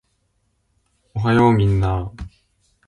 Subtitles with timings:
[1.13, 2.11] おはようみんなー